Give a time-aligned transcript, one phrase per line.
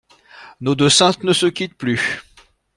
[0.61, 2.23] Nos deux saintes ne se quittent plus.